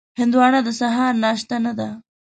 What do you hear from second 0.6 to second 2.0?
د سهار ناشته نه ده.